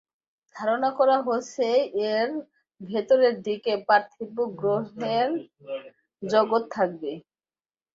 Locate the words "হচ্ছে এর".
1.27-2.29